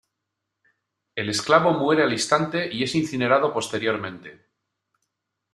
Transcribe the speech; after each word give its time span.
El 1.13 1.29
esclavo 1.29 1.73
muere 1.73 2.01
al 2.01 2.11
instante 2.11 2.67
y 2.73 2.81
es 2.81 2.95
incinerado 2.95 3.53
posteriormente. 3.53 4.47